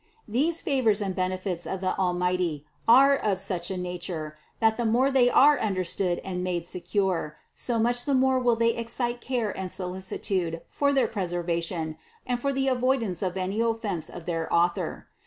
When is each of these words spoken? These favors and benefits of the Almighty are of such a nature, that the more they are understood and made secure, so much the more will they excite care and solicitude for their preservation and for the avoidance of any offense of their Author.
These 0.27 0.61
favors 0.61 0.99
and 0.99 1.13
benefits 1.13 1.67
of 1.67 1.79
the 1.79 1.95
Almighty 1.95 2.65
are 2.87 3.15
of 3.15 3.39
such 3.39 3.69
a 3.69 3.77
nature, 3.77 4.35
that 4.59 4.75
the 4.75 4.83
more 4.83 5.11
they 5.11 5.29
are 5.29 5.59
understood 5.59 6.17
and 6.23 6.43
made 6.43 6.65
secure, 6.65 7.37
so 7.53 7.77
much 7.77 8.05
the 8.05 8.15
more 8.15 8.39
will 8.39 8.55
they 8.55 8.71
excite 8.75 9.21
care 9.21 9.55
and 9.55 9.71
solicitude 9.71 10.63
for 10.69 10.91
their 10.91 11.07
preservation 11.07 11.97
and 12.25 12.39
for 12.39 12.51
the 12.51 12.67
avoidance 12.67 13.21
of 13.21 13.37
any 13.37 13.59
offense 13.61 14.09
of 14.09 14.25
their 14.25 14.51
Author. 14.51 15.07